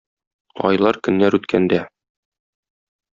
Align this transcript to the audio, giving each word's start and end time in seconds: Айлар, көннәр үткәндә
Айлар, 0.69 0.97
көннәр 1.07 1.37
үткәндә 1.39 1.83